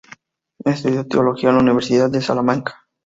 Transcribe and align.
Estudió 0.65 1.05
teología 1.07 1.49
en 1.51 1.57
la 1.57 1.61
Universidad 1.61 2.09
de 2.09 2.23
Salamanca. 2.23 2.87